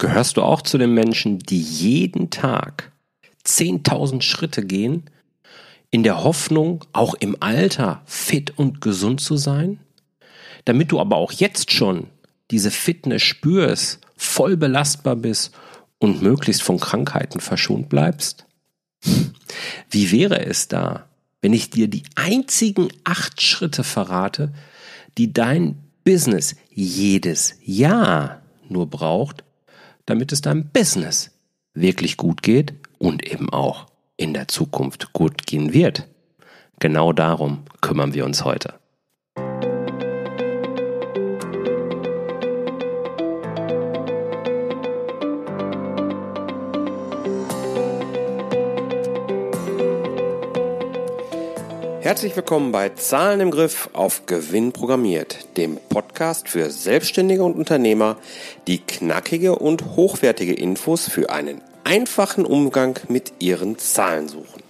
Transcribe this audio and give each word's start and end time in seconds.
Gehörst 0.00 0.38
du 0.38 0.42
auch 0.42 0.62
zu 0.62 0.78
den 0.78 0.94
Menschen, 0.94 1.40
die 1.40 1.60
jeden 1.60 2.30
Tag 2.30 2.90
10.000 3.44 4.22
Schritte 4.22 4.64
gehen, 4.64 5.10
in 5.90 6.04
der 6.04 6.24
Hoffnung, 6.24 6.86
auch 6.94 7.12
im 7.12 7.36
Alter 7.40 8.00
fit 8.06 8.54
und 8.56 8.80
gesund 8.80 9.20
zu 9.20 9.36
sein? 9.36 9.78
Damit 10.64 10.90
du 10.90 11.00
aber 11.00 11.16
auch 11.16 11.32
jetzt 11.32 11.72
schon 11.72 12.06
diese 12.50 12.70
Fitness 12.70 13.20
spürst, 13.20 14.00
voll 14.16 14.56
belastbar 14.56 15.16
bist 15.16 15.52
und 15.98 16.22
möglichst 16.22 16.62
von 16.62 16.80
Krankheiten 16.80 17.40
verschont 17.40 17.90
bleibst? 17.90 18.46
Wie 19.90 20.12
wäre 20.12 20.46
es 20.46 20.68
da, 20.68 21.10
wenn 21.42 21.52
ich 21.52 21.68
dir 21.68 21.88
die 21.88 22.04
einzigen 22.14 22.88
acht 23.04 23.42
Schritte 23.42 23.84
verrate, 23.84 24.54
die 25.18 25.34
dein 25.34 25.76
Business 26.04 26.56
jedes 26.70 27.56
Jahr 27.66 28.40
nur 28.66 28.88
braucht, 28.88 29.44
damit 30.10 30.32
es 30.32 30.40
deinem 30.40 30.68
Business 30.70 31.30
wirklich 31.72 32.16
gut 32.16 32.42
geht 32.42 32.74
und 32.98 33.26
eben 33.26 33.48
auch 33.50 33.86
in 34.16 34.34
der 34.34 34.48
Zukunft 34.48 35.12
gut 35.12 35.46
gehen 35.46 35.72
wird. 35.72 36.08
Genau 36.80 37.12
darum 37.12 37.62
kümmern 37.80 38.12
wir 38.12 38.24
uns 38.24 38.44
heute. 38.44 38.79
Herzlich 52.10 52.34
willkommen 52.34 52.72
bei 52.72 52.88
Zahlen 52.88 53.38
im 53.38 53.52
Griff 53.52 53.88
auf 53.92 54.26
Gewinn 54.26 54.72
programmiert, 54.72 55.56
dem 55.56 55.76
Podcast 55.76 56.48
für 56.48 56.68
Selbstständige 56.68 57.44
und 57.44 57.54
Unternehmer, 57.54 58.16
die 58.66 58.78
knackige 58.78 59.54
und 59.54 59.94
hochwertige 59.94 60.52
Infos 60.52 61.08
für 61.08 61.30
einen 61.30 61.60
einfachen 61.84 62.46
Umgang 62.46 62.98
mit 63.08 63.34
ihren 63.38 63.78
Zahlen 63.78 64.26
suchen. 64.26 64.69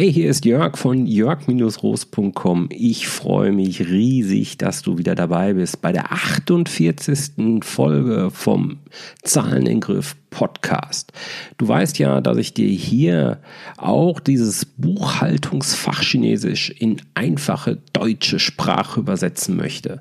Hey, 0.00 0.10
hier 0.10 0.30
ist 0.30 0.46
Jörg 0.46 0.78
von 0.78 1.04
jörg-roos.com. 1.04 2.68
Ich 2.70 3.06
freue 3.06 3.52
mich 3.52 3.80
riesig, 3.80 4.56
dass 4.56 4.80
du 4.80 4.96
wieder 4.96 5.14
dabei 5.14 5.52
bist 5.52 5.82
bei 5.82 5.92
der 5.92 6.10
48. 6.10 7.62
Folge 7.62 8.30
vom 8.32 8.78
Zahlen 9.22 9.66
in 9.66 9.80
Griff 9.80 10.16
Podcast. 10.30 11.12
Du 11.58 11.68
weißt 11.68 11.98
ja, 11.98 12.22
dass 12.22 12.38
ich 12.38 12.54
dir 12.54 12.66
hier 12.66 13.42
auch 13.76 14.20
dieses 14.20 14.64
Buchhaltungsfach 14.64 16.00
Chinesisch 16.00 16.70
in 16.70 17.02
einfache 17.12 17.76
deutsche 17.92 18.38
Sprache 18.38 19.00
übersetzen 19.00 19.54
möchte, 19.54 20.00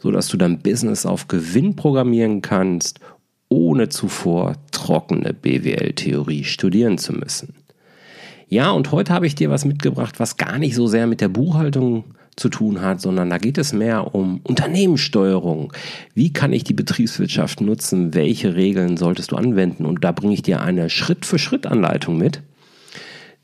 so 0.00 0.10
dass 0.10 0.28
du 0.28 0.36
dein 0.36 0.58
Business 0.58 1.06
auf 1.06 1.28
Gewinn 1.28 1.76
programmieren 1.76 2.42
kannst, 2.42 3.00
ohne 3.48 3.88
zuvor 3.88 4.56
trockene 4.70 5.32
BWL-Theorie 5.32 6.44
studieren 6.44 6.98
zu 6.98 7.14
müssen. 7.14 7.54
Ja, 8.50 8.72
und 8.72 8.90
heute 8.90 9.14
habe 9.14 9.28
ich 9.28 9.36
dir 9.36 9.48
was 9.48 9.64
mitgebracht, 9.64 10.18
was 10.18 10.36
gar 10.36 10.58
nicht 10.58 10.74
so 10.74 10.88
sehr 10.88 11.06
mit 11.06 11.20
der 11.20 11.28
Buchhaltung 11.28 12.02
zu 12.34 12.48
tun 12.48 12.80
hat, 12.80 13.00
sondern 13.00 13.30
da 13.30 13.38
geht 13.38 13.58
es 13.58 13.72
mehr 13.72 14.12
um 14.12 14.40
Unternehmenssteuerung. 14.42 15.72
Wie 16.14 16.32
kann 16.32 16.52
ich 16.52 16.64
die 16.64 16.74
Betriebswirtschaft 16.74 17.60
nutzen? 17.60 18.12
Welche 18.12 18.56
Regeln 18.56 18.96
solltest 18.96 19.30
du 19.30 19.36
anwenden? 19.36 19.86
Und 19.86 20.02
da 20.02 20.10
bringe 20.10 20.34
ich 20.34 20.42
dir 20.42 20.62
eine 20.62 20.90
Schritt-für-Schritt-Anleitung 20.90 22.18
mit, 22.18 22.42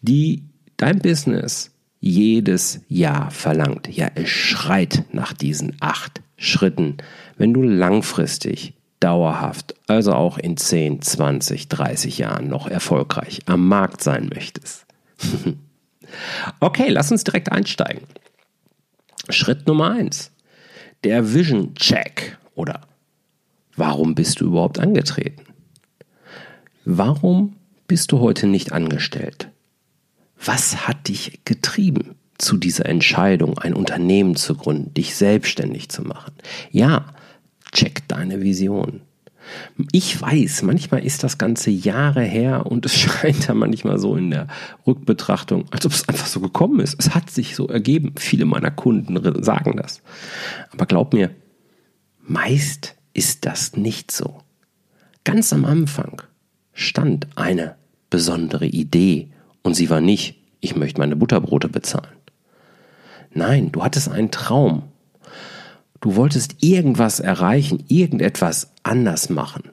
die 0.03 0.43
dein 0.77 0.99
Business 0.99 1.71
jedes 2.01 2.81
Jahr 2.89 3.31
verlangt. 3.31 3.89
Ja, 3.89 4.09
es 4.17 4.29
schreit 4.29 5.05
nach 5.13 5.33
diesen 5.33 5.77
acht 5.79 6.21
Schritten, 6.37 6.97
wenn 7.39 7.55
du 7.55 7.63
langfristig, 7.63 8.75
dauerhaft, 8.99 9.75
also 9.87 10.15
auch 10.15 10.37
in 10.37 10.57
10, 10.57 11.03
20, 11.03 11.69
30 11.69 12.19
Jahren 12.19 12.49
noch 12.49 12.67
erfolgreich 12.67 13.41
am 13.47 13.69
Markt 13.69 14.03
sein 14.03 14.31
möchtest. 14.35 14.86
okay, 16.61 16.89
lass 16.89 17.11
uns 17.11 17.25
direkt 17.25 17.53
einsteigen. 17.53 18.07
Schritt 19.29 19.67
Nummer 19.67 19.91
eins: 19.91 20.33
Der 21.05 21.35
Vision 21.35 21.75
Check 21.75 22.39
oder 22.55 22.83
warum 23.77 24.15
bist 24.15 24.41
du 24.41 24.47
überhaupt 24.47 24.79
angetreten? 24.79 25.43
Warum 26.85 27.57
bist 27.89 28.13
du 28.13 28.21
heute 28.21 28.47
nicht 28.47 28.73
angestellt? 28.73 29.51
Was 30.39 30.87
hat 30.87 31.09
dich 31.09 31.41
getrieben 31.45 32.17
zu 32.39 32.57
dieser 32.57 32.87
Entscheidung, 32.87 33.59
ein 33.59 33.75
Unternehmen 33.75 34.37
zu 34.37 34.55
gründen, 34.55 34.95
dich 34.95 35.15
selbstständig 35.15 35.89
zu 35.89 36.03
machen? 36.03 36.35
Ja, 36.71 37.15
check 37.73 38.07
deine 38.09 38.43
Vision. 38.43 39.01
Ich 39.93 40.21
weiß, 40.21 40.63
manchmal 40.63 41.05
ist 41.05 41.23
das 41.23 41.39
Ganze 41.39 41.71
Jahre 41.71 42.23
her 42.23 42.67
und 42.67 42.87
es 42.87 42.95
scheint 42.99 43.47
ja 43.49 43.55
manchmal 43.55 43.99
so 43.99 44.17
in 44.17 44.31
der 44.31 44.49
Rückbetrachtung, 44.87 45.67
als 45.71 45.87
ob 45.87 45.93
es 45.93 46.09
einfach 46.09 46.27
so 46.27 46.41
gekommen 46.41 46.81
ist. 46.81 46.97
Es 46.99 47.15
hat 47.15 47.31
sich 47.31 47.57
so 47.57 47.69
ergeben. 47.69 48.15
Viele 48.17 48.45
meiner 48.45 48.71
Kunden 48.71 49.43
sagen 49.43 49.77
das. 49.77 50.03
Aber 50.73 50.87
glaub 50.87 51.13
mir, 51.13 51.31
meist 52.23 52.97
ist 53.15 53.47
das 53.47 53.77
nicht 53.77 54.11
so. 54.11 54.43
Ganz 55.25 55.53
am 55.53 55.65
Anfang 55.65 56.23
stand 56.73 57.27
eine 57.37 57.77
besondere 58.11 58.67
Idee 58.67 59.29
und 59.63 59.75
sie 59.75 59.91
war 59.91 60.01
nicht, 60.01 60.37
ich 60.61 60.77
möchte 60.77 61.01
meine 61.01 61.17
Butterbrote 61.17 61.69
bezahlen. 61.69 62.15
Nein, 63.33 63.73
du 63.73 63.83
hattest 63.83 64.09
einen 64.09 64.31
Traum 64.31 64.85
Du 66.01 66.17
wolltest 66.17 66.63
irgendwas 66.63 67.21
erreichen, 67.21 67.85
irgendetwas 67.89 68.73
anders 68.83 69.31
machen. 69.31 69.71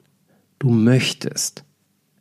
Du 0.58 0.70
möchtest 0.70 1.64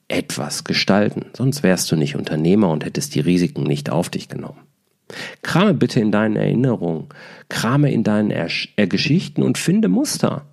etwas 0.08 0.64
gestalten, 0.64 1.25
sonst 1.36 1.64
wärst 1.64 1.91
du 1.91 1.96
nicht 1.96 2.16
Unternehmer 2.16 2.69
und 2.69 2.86
hättest 2.86 3.16
die 3.16 3.22
Risiken 3.22 3.64
nicht 3.64 3.90
auf 3.90 4.09
dich 4.09 4.30
genommen. 4.30 4.59
Krame 5.41 5.74
bitte 5.74 6.00
in 6.00 6.12
deinen 6.12 6.36
Erinnerungen, 6.36 7.08
krame 7.50 7.91
in 7.91 8.03
deinen 8.03 8.31
er 8.31 8.50
er 8.75 8.88
Geschichten 8.88 9.44
und 9.44 9.58
finde 9.58 9.88
Muster. 9.88 10.46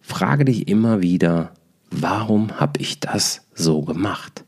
Frage 0.00 0.44
dich 0.44 0.68
immer 0.68 1.02
wieder, 1.02 1.52
warum 1.90 2.60
habe 2.60 2.80
ich 2.80 3.00
das 3.00 3.46
so 3.54 3.82
gemacht? 3.82 4.44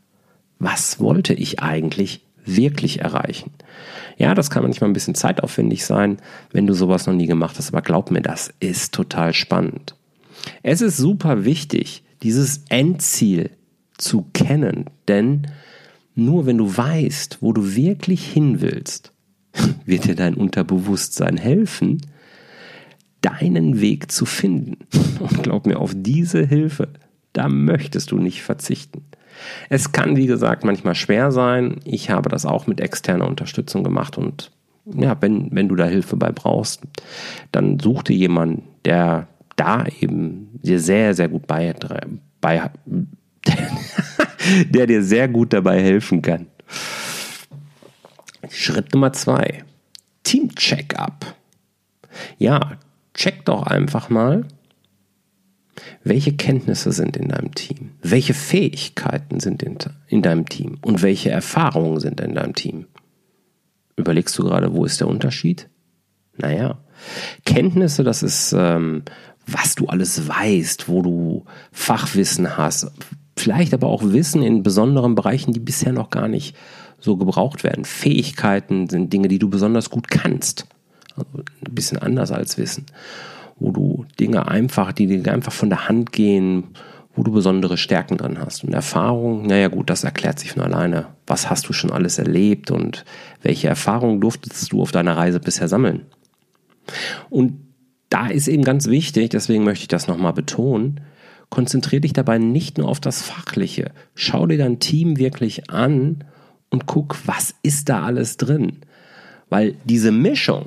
Was 0.59 0.99
wollte 0.99 1.33
ich 1.33 1.61
eigentlich 1.61 2.21
wirklich 2.45 3.01
erreichen? 3.01 3.51
Ja, 4.17 4.35
das 4.35 4.49
kann 4.49 4.63
manchmal 4.63 4.89
ein 4.89 4.93
bisschen 4.93 5.15
zeitaufwendig 5.15 5.85
sein, 5.85 6.17
wenn 6.51 6.67
du 6.67 6.73
sowas 6.73 7.07
noch 7.07 7.13
nie 7.13 7.27
gemacht 7.27 7.57
hast, 7.57 7.69
aber 7.69 7.81
glaub 7.81 8.11
mir, 8.11 8.21
das 8.21 8.53
ist 8.59 8.93
total 8.93 9.33
spannend. 9.33 9.95
Es 10.61 10.81
ist 10.81 10.97
super 10.97 11.45
wichtig, 11.45 12.03
dieses 12.21 12.63
Endziel 12.69 13.51
zu 13.97 14.25
kennen, 14.33 14.85
denn 15.07 15.47
nur 16.15 16.45
wenn 16.45 16.57
du 16.57 16.75
weißt, 16.75 17.39
wo 17.41 17.53
du 17.53 17.75
wirklich 17.75 18.25
hin 18.25 18.61
willst, 18.61 19.11
wird 19.85 20.05
dir 20.05 20.15
dein 20.15 20.35
Unterbewusstsein 20.35 21.37
helfen, 21.37 22.01
deinen 23.21 23.81
Weg 23.81 24.11
zu 24.11 24.25
finden. 24.25 24.77
Und 25.19 25.43
glaub 25.43 25.65
mir, 25.65 25.79
auf 25.79 25.93
diese 25.95 26.45
Hilfe, 26.45 26.89
da 27.31 27.49
möchtest 27.49 28.11
du 28.11 28.17
nicht 28.17 28.43
verzichten. 28.43 29.03
Es 29.69 29.91
kann, 29.91 30.15
wie 30.15 30.27
gesagt, 30.27 30.63
manchmal 30.63 30.95
schwer 30.95 31.31
sein. 31.31 31.79
Ich 31.85 32.09
habe 32.09 32.29
das 32.29 32.45
auch 32.45 32.67
mit 32.67 32.79
externer 32.79 33.27
Unterstützung 33.27 33.83
gemacht 33.83 34.17
und 34.17 34.51
ja, 34.85 35.15
wenn, 35.21 35.49
wenn 35.51 35.69
du 35.69 35.75
da 35.75 35.85
Hilfe 35.85 36.17
bei 36.17 36.31
brauchst, 36.31 36.81
dann 37.51 37.79
such 37.79 38.03
dir 38.03 38.15
jemanden, 38.15 38.63
der 38.83 39.27
da 39.55 39.85
eben 40.01 40.59
dir 40.61 40.79
sehr, 40.79 41.13
sehr 41.13 41.29
gut 41.29 41.47
bei, 41.47 41.73
bei 42.41 42.71
der 44.69 44.87
dir 44.87 45.03
sehr 45.03 45.27
gut 45.27 45.53
dabei 45.53 45.81
helfen 45.81 46.21
kann. 46.21 46.47
Schritt 48.49 48.93
Nummer 48.93 49.13
zwei. 49.13 49.63
Team 50.23 50.53
Check-up. 50.55 51.35
Ja, 52.37 52.77
check 53.13 53.45
doch 53.45 53.63
einfach 53.63 54.09
mal, 54.09 54.45
welche 56.03 56.33
Kenntnisse 56.33 56.91
sind 56.91 57.17
in 57.17 57.29
deinem 57.29 57.53
Team? 57.55 57.91
Welche 58.01 58.33
Fähigkeiten 58.33 59.39
sind 59.39 59.63
in, 59.63 59.77
in 60.07 60.21
deinem 60.21 60.47
Team? 60.47 60.77
Und 60.81 61.01
welche 61.01 61.31
Erfahrungen 61.31 61.99
sind 61.99 62.19
in 62.21 62.35
deinem 62.35 62.53
Team? 62.53 62.85
Überlegst 63.95 64.37
du 64.37 64.43
gerade, 64.43 64.73
wo 64.73 64.85
ist 64.85 64.99
der 64.99 65.07
Unterschied? 65.07 65.69
Naja, 66.37 66.79
Kenntnisse, 67.45 68.03
das 68.03 68.23
ist, 68.23 68.53
ähm, 68.57 69.03
was 69.45 69.75
du 69.75 69.87
alles 69.87 70.27
weißt, 70.27 70.89
wo 70.89 71.01
du 71.01 71.45
Fachwissen 71.71 72.57
hast, 72.57 72.91
vielleicht 73.37 73.73
aber 73.73 73.87
auch 73.87 74.03
Wissen 74.03 74.41
in 74.41 74.63
besonderen 74.63 75.15
Bereichen, 75.15 75.53
die 75.53 75.59
bisher 75.59 75.93
noch 75.93 76.09
gar 76.09 76.27
nicht 76.27 76.55
so 76.99 77.17
gebraucht 77.17 77.63
werden. 77.63 77.85
Fähigkeiten 77.85 78.89
sind 78.89 79.11
Dinge, 79.11 79.27
die 79.27 79.39
du 79.39 79.49
besonders 79.49 79.89
gut 79.89 80.07
kannst. 80.07 80.65
Also 81.15 81.29
ein 81.37 81.75
bisschen 81.75 81.99
anders 81.99 82.31
als 82.31 82.57
Wissen 82.57 82.85
wo 83.63 83.71
du 83.71 84.05
Dinge 84.19 84.49
einfach, 84.49 84.91
die 84.91 85.07
dir 85.07 85.31
einfach 85.31 85.53
von 85.53 85.69
der 85.69 85.87
Hand 85.87 86.11
gehen, 86.11 86.65
wo 87.15 87.23
du 87.23 87.31
besondere 87.31 87.77
Stärken 87.77 88.17
drin 88.17 88.37
hast. 88.37 88.65
Und 88.65 88.73
Erfahrung, 88.73 89.47
naja 89.47 89.69
gut, 89.69 89.89
das 89.89 90.03
erklärt 90.03 90.37
sich 90.37 90.51
von 90.51 90.63
alleine. 90.63 91.07
Was 91.25 91.49
hast 91.49 91.69
du 91.69 91.73
schon 91.73 91.91
alles 91.91 92.19
erlebt 92.19 92.71
und 92.71 93.05
welche 93.41 93.69
Erfahrungen 93.69 94.19
durftest 94.19 94.73
du 94.73 94.81
auf 94.81 94.91
deiner 94.91 95.15
Reise 95.15 95.39
bisher 95.39 95.69
sammeln? 95.69 96.05
Und 97.29 97.53
da 98.09 98.27
ist 98.27 98.49
eben 98.49 98.63
ganz 98.63 98.87
wichtig, 98.87 99.29
deswegen 99.29 99.63
möchte 99.63 99.83
ich 99.83 99.87
das 99.87 100.07
nochmal 100.07 100.33
betonen, 100.33 100.99
konzentriere 101.49 102.01
dich 102.01 102.13
dabei 102.13 102.39
nicht 102.39 102.77
nur 102.77 102.89
auf 102.89 102.99
das 102.99 103.21
Fachliche. 103.21 103.91
Schau 104.13 104.45
dir 104.45 104.57
dein 104.57 104.79
Team 104.79 105.17
wirklich 105.17 105.69
an 105.69 106.25
und 106.69 106.85
guck, 106.85 107.15
was 107.25 107.55
ist 107.63 107.87
da 107.87 108.03
alles 108.03 108.35
drin. 108.35 108.79
Weil 109.49 109.75
diese 109.85 110.11
Mischung, 110.11 110.65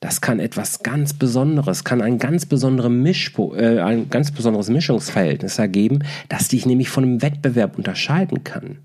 das 0.00 0.20
kann 0.20 0.40
etwas 0.40 0.82
ganz 0.82 1.14
Besonderes, 1.14 1.84
kann 1.84 2.02
ein 2.02 2.18
ganz, 2.18 2.46
besondere 2.46 2.90
äh, 2.90 3.80
ein 3.80 4.10
ganz 4.10 4.30
besonderes 4.30 4.68
Mischungsverhältnis 4.68 5.58
ergeben, 5.58 6.00
das 6.28 6.48
dich 6.48 6.66
nämlich 6.66 6.88
von 6.88 7.04
einem 7.04 7.22
Wettbewerb 7.22 7.78
unterscheiden 7.78 8.44
kann. 8.44 8.78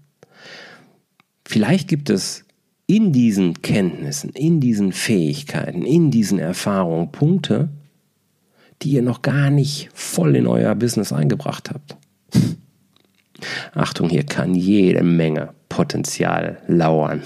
Vielleicht 1.45 1.87
gibt 1.87 2.09
es 2.09 2.45
in 2.87 3.11
diesen 3.11 3.61
Kenntnissen, 3.61 4.31
in 4.31 4.59
diesen 4.59 4.91
Fähigkeiten, 4.91 5.83
in 5.83 6.11
diesen 6.11 6.39
Erfahrungen 6.39 7.11
Punkte, 7.11 7.69
die 8.81 8.91
ihr 8.91 9.01
noch 9.01 9.21
gar 9.21 9.49
nicht 9.49 9.89
voll 9.93 10.35
in 10.35 10.47
euer 10.47 10.75
Business 10.75 11.13
eingebracht 11.13 11.69
habt. 11.69 11.97
Achtung, 13.73 14.09
hier 14.09 14.23
kann 14.23 14.55
jede 14.55 15.03
Menge 15.03 15.49
Potenzial 15.69 16.57
lauern. 16.67 17.21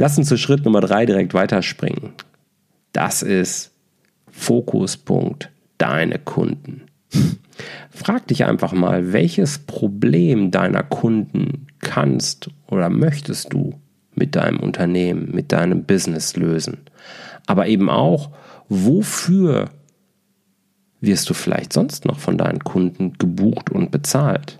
Lass 0.00 0.16
uns 0.16 0.28
zu 0.28 0.36
Schritt 0.36 0.64
Nummer 0.64 0.80
drei 0.80 1.06
direkt 1.06 1.34
weiterspringen. 1.34 2.12
Das 2.92 3.24
ist 3.24 3.72
Fokuspunkt 4.30 5.50
deine 5.76 6.20
Kunden. 6.20 6.82
Frag 7.90 8.28
dich 8.28 8.44
einfach 8.44 8.72
mal, 8.72 9.12
welches 9.12 9.58
Problem 9.58 10.52
deiner 10.52 10.84
Kunden 10.84 11.66
kannst 11.80 12.48
oder 12.68 12.90
möchtest 12.90 13.52
du 13.52 13.74
mit 14.14 14.36
deinem 14.36 14.60
Unternehmen, 14.60 15.32
mit 15.32 15.50
deinem 15.50 15.82
Business 15.82 16.36
lösen. 16.36 16.78
Aber 17.48 17.66
eben 17.66 17.90
auch, 17.90 18.30
wofür 18.68 19.70
wirst 21.00 21.28
du 21.28 21.34
vielleicht 21.34 21.72
sonst 21.72 22.04
noch 22.04 22.20
von 22.20 22.38
deinen 22.38 22.60
Kunden 22.60 23.14
gebucht 23.18 23.68
und 23.70 23.90
bezahlt? 23.90 24.57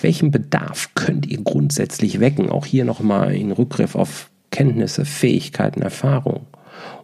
Welchen 0.00 0.30
Bedarf 0.30 0.90
könnt 0.94 1.26
ihr 1.26 1.42
grundsätzlich 1.42 2.20
wecken? 2.20 2.50
Auch 2.50 2.66
hier 2.66 2.84
nochmal 2.84 3.34
in 3.34 3.52
Rückgriff 3.52 3.94
auf 3.94 4.30
Kenntnisse, 4.50 5.04
Fähigkeiten, 5.04 5.82
Erfahrung. 5.82 6.46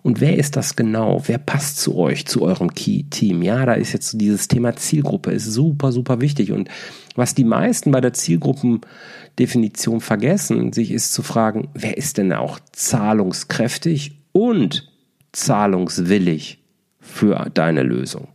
Und 0.02 0.20
wer 0.20 0.38
ist 0.38 0.56
das 0.56 0.76
genau? 0.76 1.22
Wer 1.26 1.38
passt 1.38 1.78
zu 1.78 1.96
euch, 1.96 2.26
zu 2.26 2.42
eurem 2.42 2.75
Key-Team? 2.75 3.42
Ja, 3.42 3.66
da 3.66 3.75
ist 3.75 3.92
jetzt 3.92 4.20
dieses 4.20 4.48
Thema 4.48 4.75
Zielgruppe 4.76 5.32
ist 5.32 5.46
super, 5.46 5.92
super 5.92 6.20
wichtig. 6.20 6.52
Und 6.52 6.69
was 7.16 7.34
die 7.34 7.44
meisten 7.44 7.90
bei 7.90 8.00
der 8.00 8.12
Zielgruppendefinition 8.12 10.00
vergessen, 10.00 10.72
sich 10.72 10.90
ist 10.90 11.12
zu 11.12 11.22
fragen, 11.22 11.69
wer 11.75 11.98
ist 11.98 12.19
denn 12.19 12.32
auch 12.32 12.58
zahlungskräftig 12.72 14.22
und 14.32 14.90
zahlungswillig 15.32 16.64
für 16.98 17.50
deine 17.52 17.82
Lösung? 17.82 18.28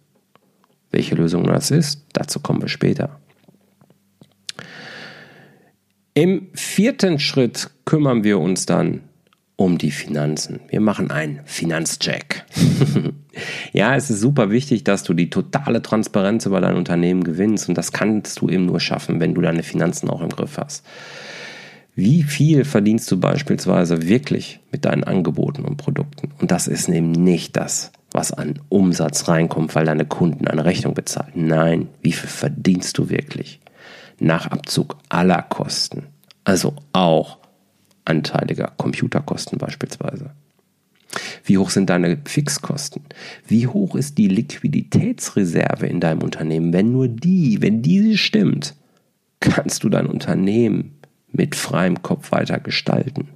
Welche 0.92 1.16
Lösung 1.16 1.46
das 1.46 1.72
ist, 1.72 2.06
dazu 2.14 2.40
kommen 2.40 2.62
wir 2.62 2.70
später. 2.70 3.20
Im 6.18 6.48
vierten 6.54 7.20
Schritt 7.20 7.72
kümmern 7.84 8.24
wir 8.24 8.40
uns 8.40 8.66
dann 8.66 9.02
um 9.58 9.78
die 9.78 9.92
Finanzen. 9.92 10.62
Wir 10.70 10.80
machen 10.80 11.12
einen 11.12 11.42
Finanzcheck. 11.44 12.46
ja, 13.74 13.98
es 13.98 14.10
ist 14.10 14.22
super 14.22 14.50
wichtig, 14.50 14.86
dass 14.86 15.04
du 15.04 15.14
die 15.14 15.30
totale 15.30 15.82
Transparenz 15.82 16.46
über 16.46 16.62
dein 16.62 16.78
Unternehmen 16.78 17.26
gewinnst 17.26 17.68
und 17.68 17.78
das 17.78 17.92
kannst 17.92 18.40
du 18.40 18.48
eben 18.48 18.66
nur 18.66 18.80
schaffen, 18.80 19.20
wenn 19.20 19.34
du 19.34 19.42
deine 19.42 19.62
Finanzen 19.62 20.10
auch 20.10 20.22
im 20.22 20.30
Griff 20.30 20.58
hast. 20.58 20.86
Wie 21.96 22.24
viel 22.24 22.64
verdienst 22.64 23.12
du 23.12 23.20
beispielsweise 23.20 24.08
wirklich 24.08 24.62
mit 24.72 24.86
deinen 24.86 25.04
Angeboten 25.04 25.66
und 25.66 25.76
Produkten? 25.76 26.32
Und 26.40 26.50
das 26.50 26.70
ist 26.70 26.88
eben 26.88 27.12
nicht 27.12 27.58
das, 27.58 27.92
was 28.12 28.32
an 28.32 28.62
Umsatz 28.70 29.28
reinkommt, 29.28 29.76
weil 29.76 29.86
deine 29.86 30.06
Kunden 30.06 30.48
eine 30.48 30.64
Rechnung 30.64 30.94
bezahlen. 30.94 31.34
Nein, 31.36 31.90
wie 32.02 32.14
viel 32.14 32.30
verdienst 32.30 32.98
du 32.98 33.10
wirklich? 33.10 33.60
Nach 34.20 34.48
Abzug 34.48 34.98
aller 35.10 35.42
Kosten, 35.42 36.04
also 36.44 36.76
auch 36.94 37.40
anteiliger 38.06 38.72
Computerkosten 38.78 39.58
beispielsweise. 39.58 40.32
Wie 41.44 41.58
hoch 41.58 41.70
sind 41.70 41.90
deine 41.90 42.18
Fixkosten? 42.26 43.04
Wie 43.48 43.68
hoch 43.68 43.96
ist 43.96 44.18
die 44.18 44.28
Liquiditätsreserve 44.28 45.88
in 45.88 46.00
deinem 46.00 46.24
Unternehmen? 46.24 46.74
Wenn 46.74 46.92
nur 46.92 47.08
die, 47.08 47.62
wenn 47.62 47.82
diese 47.82 48.18
stimmt, 48.18 48.76
kannst 49.40 49.84
du 49.84 49.90
dein 49.90 50.08
Unternehmen 50.08 50.98
mit 51.32 51.56
freiem 51.56 52.02
Kopf 52.02 52.32
weiter 52.32 52.60
gestalten. 52.60 53.30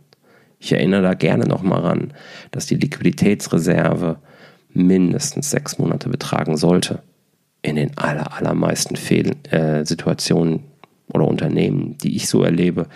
Ich 0.59 0.71
erinnere 0.71 1.01
da 1.01 1.13
gerne 1.13 1.45
nochmal 1.45 1.81
ran, 1.81 2.13
dass 2.51 2.65
die 2.65 2.75
Liquiditätsreserve 2.75 4.17
mindestens 4.73 5.51
sechs 5.51 5.77
Monate 5.77 6.09
betragen 6.09 6.57
sollte. 6.57 7.01
In 7.61 7.75
den 7.75 7.97
aller, 7.97 8.35
allermeisten 8.37 8.95
Fehl 8.95 9.35
äh, 9.51 9.85
Situationen 9.85 10.63
oder 11.13 11.27
Unternehmen, 11.27 11.97
die 11.97 12.15
ich 12.15 12.27
so 12.27 12.43
erlebe, 12.43 12.87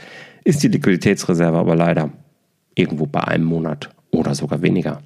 ist 0.43 0.63
die 0.63 0.67
Liquiditätsreserve 0.67 1.57
aber 1.57 1.75
leider 1.75 2.11
irgendwo 2.75 3.05
bei 3.05 3.21
einem 3.21 3.45
Monat 3.45 3.89
oder 4.11 4.35
sogar 4.35 4.61
weniger. 4.61 5.01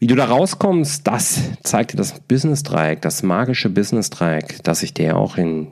Wie 0.00 0.06
du 0.06 0.14
da 0.14 0.26
rauskommst, 0.26 1.06
das 1.06 1.40
zeigt 1.64 1.92
dir 1.92 1.96
das 1.96 2.20
Business-Dreieck, 2.20 3.02
das 3.02 3.22
magische 3.24 3.68
Business-Dreieck, 3.68 4.62
das 4.62 4.84
ich 4.84 4.94
dir 4.94 5.16
auch 5.16 5.36
in 5.36 5.68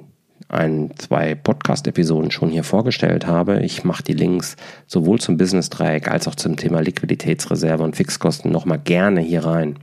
ein, 0.48 0.90
zwei 0.96 1.34
Podcast-Episoden 1.34 2.30
schon 2.30 2.50
hier 2.50 2.64
vorgestellt 2.64 3.26
habe. 3.26 3.60
Ich 3.60 3.84
mache 3.84 4.02
die 4.02 4.12
Links 4.12 4.56
sowohl 4.86 5.20
zum 5.20 5.36
Business-Dreieck 5.36 6.08
als 6.08 6.28
auch 6.28 6.34
zum 6.34 6.56
Thema 6.56 6.80
Liquiditätsreserve 6.80 7.82
und 7.82 7.96
Fixkosten 7.96 8.50
nochmal 8.50 8.78
gerne 8.78 9.20
hier 9.20 9.44
rein. 9.44 9.78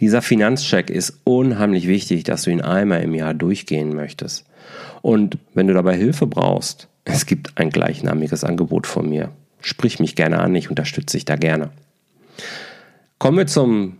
Dieser 0.00 0.22
Finanzcheck 0.22 0.88
ist 0.90 1.20
unheimlich 1.24 1.86
wichtig, 1.86 2.24
dass 2.24 2.42
du 2.42 2.50
ihn 2.50 2.62
einmal 2.62 3.02
im 3.02 3.14
Jahr 3.14 3.34
durchgehen 3.34 3.94
möchtest. 3.94 4.46
Und 5.02 5.38
wenn 5.54 5.66
du 5.66 5.74
dabei 5.74 5.96
Hilfe 5.96 6.26
brauchst, 6.26 6.88
es 7.04 7.26
gibt 7.26 7.58
ein 7.58 7.70
gleichnamiges 7.70 8.44
Angebot 8.44 8.86
von 8.86 9.08
mir. 9.08 9.30
Sprich 9.60 10.00
mich 10.00 10.16
gerne 10.16 10.40
an, 10.40 10.54
ich 10.54 10.70
unterstütze 10.70 11.16
dich 11.16 11.24
da 11.26 11.36
gerne. 11.36 11.70
Kommen 13.18 13.36
wir 13.36 13.46
zum 13.46 13.98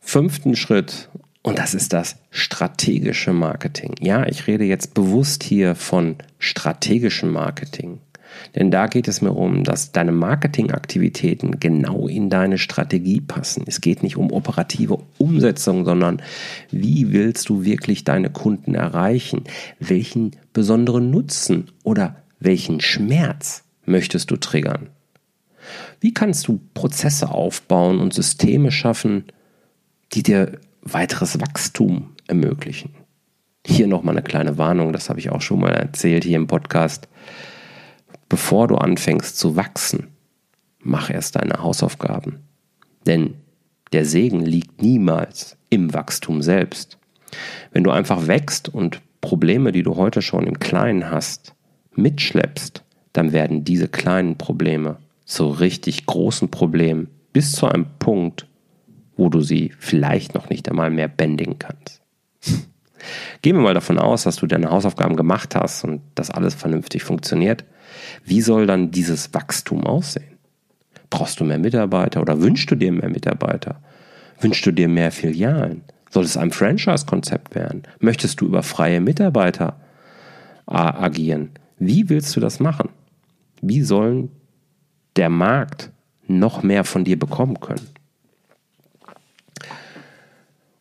fünften 0.00 0.56
Schritt 0.56 1.08
und 1.42 1.58
das 1.58 1.74
ist 1.74 1.92
das 1.92 2.16
strategische 2.30 3.32
Marketing. 3.32 3.94
Ja, 4.00 4.26
ich 4.26 4.46
rede 4.48 4.64
jetzt 4.64 4.94
bewusst 4.94 5.44
hier 5.44 5.74
von 5.74 6.16
strategischem 6.38 7.30
Marketing. 7.30 8.00
Denn 8.54 8.70
da 8.70 8.86
geht 8.86 9.08
es 9.08 9.20
mir 9.20 9.32
um, 9.32 9.64
dass 9.64 9.92
deine 9.92 10.12
Marketingaktivitäten 10.12 11.60
genau 11.60 12.08
in 12.08 12.30
deine 12.30 12.58
Strategie 12.58 13.20
passen. 13.20 13.64
Es 13.66 13.80
geht 13.80 14.02
nicht 14.02 14.16
um 14.16 14.32
operative 14.32 14.98
Umsetzung, 15.18 15.84
sondern 15.84 16.22
wie 16.70 17.12
willst 17.12 17.48
du 17.48 17.64
wirklich 17.64 18.04
deine 18.04 18.30
Kunden 18.30 18.74
erreichen? 18.74 19.44
Welchen 19.78 20.36
besonderen 20.52 21.10
Nutzen 21.10 21.70
oder 21.82 22.16
welchen 22.40 22.80
Schmerz 22.80 23.64
möchtest 23.84 24.30
du 24.30 24.36
triggern? 24.36 24.88
Wie 26.00 26.14
kannst 26.14 26.48
du 26.48 26.60
Prozesse 26.74 27.30
aufbauen 27.30 27.98
und 27.98 28.14
Systeme 28.14 28.70
schaffen, 28.70 29.24
die 30.12 30.22
dir 30.22 30.52
weiteres 30.82 31.40
Wachstum 31.40 32.10
ermöglichen? 32.26 32.90
Hier 33.66 33.86
nochmal 33.86 34.14
eine 34.14 34.22
kleine 34.22 34.56
Warnung, 34.56 34.92
das 34.92 35.10
habe 35.10 35.18
ich 35.18 35.30
auch 35.30 35.42
schon 35.42 35.60
mal 35.60 35.72
erzählt 35.72 36.24
hier 36.24 36.36
im 36.36 36.46
Podcast 36.46 37.08
bevor 38.28 38.68
du 38.68 38.76
anfängst 38.76 39.38
zu 39.38 39.56
wachsen, 39.56 40.08
mach 40.80 41.10
erst 41.10 41.36
deine 41.36 41.62
Hausaufgaben. 41.62 42.40
Denn 43.06 43.34
der 43.92 44.04
Segen 44.04 44.40
liegt 44.40 44.82
niemals 44.82 45.56
im 45.70 45.94
Wachstum 45.94 46.42
selbst. 46.42 46.98
Wenn 47.72 47.84
du 47.84 47.90
einfach 47.90 48.26
wächst 48.26 48.68
und 48.68 49.00
Probleme, 49.20 49.72
die 49.72 49.82
du 49.82 49.96
heute 49.96 50.22
schon 50.22 50.46
im 50.46 50.58
Kleinen 50.58 51.10
hast, 51.10 51.54
mitschleppst, 51.94 52.84
dann 53.12 53.32
werden 53.32 53.64
diese 53.64 53.88
kleinen 53.88 54.36
Probleme 54.36 54.96
zu 55.24 55.48
richtig 55.48 56.06
großen 56.06 56.50
Problemen 56.50 57.08
bis 57.32 57.52
zu 57.52 57.66
einem 57.66 57.86
Punkt, 57.98 58.46
wo 59.16 59.28
du 59.28 59.40
sie 59.40 59.72
vielleicht 59.78 60.34
noch 60.34 60.48
nicht 60.48 60.68
einmal 60.68 60.90
mehr 60.90 61.08
bändigen 61.08 61.58
kannst. 61.58 62.00
Gehen 63.42 63.56
wir 63.56 63.62
mal 63.62 63.74
davon 63.74 63.98
aus, 63.98 64.24
dass 64.24 64.36
du 64.36 64.46
deine 64.46 64.70
Hausaufgaben 64.70 65.16
gemacht 65.16 65.54
hast 65.54 65.84
und 65.84 66.00
das 66.14 66.30
alles 66.30 66.54
vernünftig 66.54 67.02
funktioniert. 67.04 67.64
Wie 68.24 68.40
soll 68.40 68.66
dann 68.66 68.90
dieses 68.90 69.32
Wachstum 69.34 69.84
aussehen? 69.84 70.38
Brauchst 71.10 71.40
du 71.40 71.44
mehr 71.44 71.58
Mitarbeiter 71.58 72.20
oder 72.20 72.40
wünschst 72.40 72.70
du 72.70 72.74
dir 72.74 72.92
mehr 72.92 73.08
Mitarbeiter? 73.08 73.80
Wünschst 74.40 74.66
du 74.66 74.72
dir 74.72 74.88
mehr 74.88 75.10
Filialen? 75.10 75.82
Soll 76.10 76.24
es 76.24 76.36
ein 76.36 76.50
Franchise-Konzept 76.50 77.54
werden? 77.54 77.82
Möchtest 78.00 78.40
du 78.40 78.46
über 78.46 78.62
freie 78.62 79.00
Mitarbeiter 79.00 79.80
agieren? 80.66 81.50
Wie 81.78 82.08
willst 82.08 82.36
du 82.36 82.40
das 82.40 82.60
machen? 82.60 82.90
Wie 83.60 83.82
sollen 83.82 84.30
der 85.16 85.30
Markt 85.30 85.90
noch 86.26 86.62
mehr 86.62 86.84
von 86.84 87.04
dir 87.04 87.18
bekommen 87.18 87.60
können? 87.60 87.88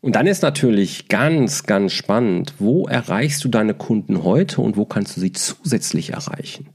Und 0.02 0.16
dann 0.16 0.28
ist 0.28 0.44
natürlich 0.44 1.08
ganz, 1.08 1.64
ganz 1.64 1.92
spannend, 1.92 2.54
wo 2.60 2.88
erreichst 2.88 3.44
du 3.44 3.50
deine 3.50 3.74
Kunden 3.74 4.24
heute 4.24 4.62
und 4.62 4.78
wo 4.78 4.86
kannst 4.86 5.18
du 5.18 5.22
sie 5.22 5.32
zusätzlich 5.32 6.14
erreichen? 6.14 6.70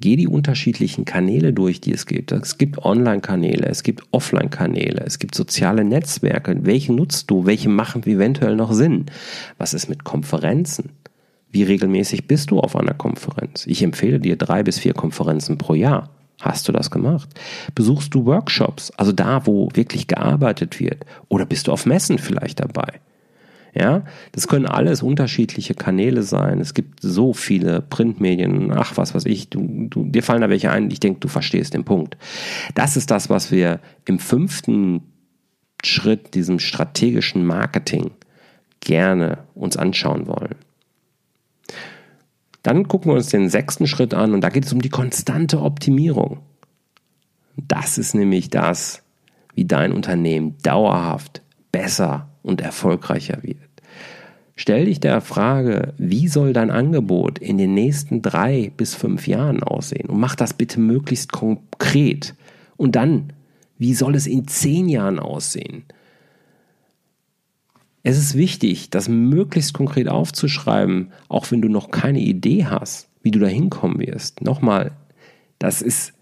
Geh 0.00 0.14
die 0.14 0.28
unterschiedlichen 0.28 1.04
Kanäle 1.04 1.52
durch, 1.52 1.80
die 1.80 1.92
es 1.92 2.06
gibt. 2.06 2.30
Es 2.30 2.56
gibt 2.56 2.78
Online-Kanäle, 2.78 3.66
es 3.66 3.82
gibt 3.82 4.04
Offline-Kanäle, 4.12 5.02
es 5.04 5.18
gibt 5.18 5.34
soziale 5.34 5.84
Netzwerke. 5.84 6.56
Welche 6.62 6.92
nutzt 6.92 7.30
du? 7.30 7.46
Welche 7.46 7.68
machen 7.68 8.04
eventuell 8.04 8.54
noch 8.54 8.72
Sinn? 8.72 9.06
Was 9.58 9.74
ist 9.74 9.88
mit 9.88 10.04
Konferenzen? 10.04 10.90
Wie 11.50 11.64
regelmäßig 11.64 12.28
bist 12.28 12.50
du 12.50 12.60
auf 12.60 12.76
einer 12.76 12.94
Konferenz? 12.94 13.66
Ich 13.66 13.82
empfehle 13.82 14.20
dir 14.20 14.36
drei 14.36 14.62
bis 14.62 14.78
vier 14.78 14.94
Konferenzen 14.94 15.58
pro 15.58 15.74
Jahr. 15.74 16.10
Hast 16.40 16.68
du 16.68 16.72
das 16.72 16.90
gemacht? 16.90 17.28
Besuchst 17.74 18.14
du 18.14 18.24
Workshops, 18.24 18.92
also 18.92 19.10
da, 19.10 19.46
wo 19.46 19.68
wirklich 19.74 20.06
gearbeitet 20.06 20.78
wird? 20.78 21.04
Oder 21.28 21.46
bist 21.46 21.66
du 21.66 21.72
auf 21.72 21.86
Messen 21.86 22.18
vielleicht 22.18 22.60
dabei? 22.60 23.00
Ja, 23.74 24.04
das 24.32 24.48
können 24.48 24.66
alles 24.66 25.02
unterschiedliche 25.02 25.74
Kanäle 25.74 26.22
sein. 26.22 26.60
Es 26.60 26.74
gibt 26.74 27.00
so 27.02 27.32
viele 27.32 27.82
Printmedien, 27.82 28.72
ach, 28.72 28.96
was 28.96 29.14
weiß 29.14 29.26
ich, 29.26 29.50
du, 29.50 29.86
du, 29.88 30.04
dir 30.04 30.22
fallen 30.22 30.40
da 30.40 30.48
welche 30.48 30.70
ein, 30.70 30.90
ich 30.90 31.00
denke, 31.00 31.20
du 31.20 31.28
verstehst 31.28 31.74
den 31.74 31.84
Punkt. 31.84 32.16
Das 32.74 32.96
ist 32.96 33.10
das, 33.10 33.30
was 33.30 33.52
wir 33.52 33.80
im 34.06 34.18
fünften 34.18 35.02
Schritt, 35.84 36.34
diesem 36.34 36.58
strategischen 36.58 37.44
Marketing, 37.44 38.10
gerne 38.80 39.44
uns 39.54 39.76
anschauen 39.76 40.26
wollen. 40.26 40.56
Dann 42.62 42.88
gucken 42.88 43.12
wir 43.12 43.16
uns 43.16 43.28
den 43.28 43.48
sechsten 43.48 43.86
Schritt 43.86 44.14
an 44.14 44.34
und 44.34 44.40
da 44.40 44.48
geht 44.48 44.64
es 44.64 44.72
um 44.72 44.82
die 44.82 44.88
konstante 44.88 45.62
Optimierung. 45.62 46.40
Das 47.56 47.98
ist 47.98 48.14
nämlich 48.14 48.50
das, 48.50 49.02
wie 49.54 49.64
dein 49.64 49.92
Unternehmen 49.92 50.56
dauerhaft 50.62 51.42
besser 51.72 52.27
und 52.42 52.60
erfolgreicher 52.60 53.42
wird. 53.42 53.58
Stell 54.56 54.86
dich 54.86 54.98
der 54.98 55.20
Frage, 55.20 55.94
wie 55.98 56.26
soll 56.26 56.52
dein 56.52 56.72
Angebot 56.72 57.38
in 57.38 57.58
den 57.58 57.74
nächsten 57.74 58.22
drei 58.22 58.72
bis 58.76 58.94
fünf 58.94 59.28
Jahren 59.28 59.62
aussehen? 59.62 60.08
Und 60.08 60.18
mach 60.18 60.34
das 60.34 60.52
bitte 60.52 60.80
möglichst 60.80 61.30
konkret. 61.30 62.34
Und 62.76 62.96
dann, 62.96 63.32
wie 63.78 63.94
soll 63.94 64.16
es 64.16 64.26
in 64.26 64.48
zehn 64.48 64.88
Jahren 64.88 65.20
aussehen? 65.20 65.84
Es 68.02 68.18
ist 68.18 68.34
wichtig, 68.34 68.90
das 68.90 69.08
möglichst 69.08 69.74
konkret 69.74 70.08
aufzuschreiben, 70.08 71.12
auch 71.28 71.50
wenn 71.52 71.62
du 71.62 71.68
noch 71.68 71.92
keine 71.92 72.20
Idee 72.20 72.66
hast, 72.66 73.08
wie 73.22 73.30
du 73.30 73.38
da 73.38 73.46
hinkommen 73.46 74.00
wirst. 74.00 74.42
Nochmal, 74.42 74.90
das 75.60 75.82
ist 75.82 76.14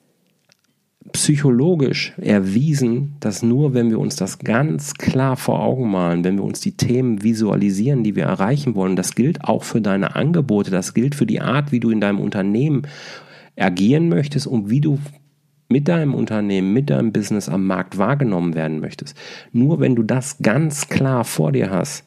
psychologisch 1.13 2.13
erwiesen, 2.19 3.17
dass 3.21 3.43
nur 3.43 3.75
wenn 3.75 3.91
wir 3.91 3.99
uns 3.99 4.17
das 4.17 4.39
ganz 4.39 4.95
klar 4.95 5.37
vor 5.37 5.61
Augen 5.61 5.91
malen, 5.91 6.25
wenn 6.25 6.37
wir 6.37 6.45
uns 6.45 6.61
die 6.61 6.77
Themen 6.77 7.23
visualisieren, 7.23 8.03
die 8.03 8.17
wir 8.17 8.25
erreichen 8.25 8.75
wollen, 8.75 8.97
das 8.97 9.15
gilt 9.15 9.45
auch 9.45 9.65
für 9.65 9.81
deine 9.81 10.17
Angebote, 10.17 10.71
das 10.71 10.95
gilt 10.95 11.15
für 11.15 11.27
die 11.27 11.41
Art, 11.41 11.73
wie 11.73 11.81
du 11.81 11.91
in 11.91 12.01
deinem 12.01 12.21
Unternehmen 12.21 12.83
agieren 13.57 14.09
möchtest 14.09 14.47
und 14.47 14.71
wie 14.71 14.81
du 14.81 14.99
mit 15.69 15.89
deinem 15.89 16.15
Unternehmen, 16.15 16.73
mit 16.73 16.91
deinem 16.91 17.13
Business 17.13 17.49
am 17.49 17.67
Markt 17.67 17.99
wahrgenommen 17.99 18.55
werden 18.55 18.81
möchtest. 18.81 19.17
Nur 19.53 19.81
wenn 19.81 19.97
du 19.97 20.03
das 20.03 20.39
ganz 20.39 20.89
klar 20.89 21.25
vor 21.25 21.53
dir 21.53 21.71
hast, 21.71 22.05